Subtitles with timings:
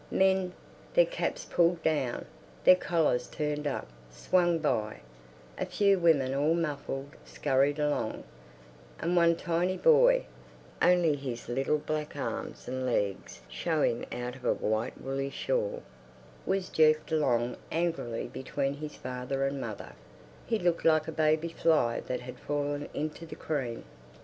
[0.09, 0.53] Men,
[0.95, 2.25] their caps pulled down,
[2.63, 5.01] their collars turned up, swung by;
[5.59, 8.23] a few women all muffled scurried along;
[8.99, 10.25] and one tiny boy,
[10.81, 15.83] only his little black arms and legs showing out of a white woolly shawl,
[16.47, 19.93] was jerked along angrily between his father and mother;
[20.47, 23.83] he looked like a baby fly that had fallen into the cream.